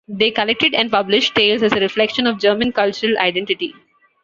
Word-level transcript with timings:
They 0.07 0.31
collected 0.31 0.73
and 0.73 0.89
published 0.89 1.35
tales 1.35 1.61
as 1.61 1.73
a 1.73 1.79
reflection 1.79 2.25
of 2.25 2.39
German 2.39 2.71
cultural 2.71 3.19
identity. 3.19 3.75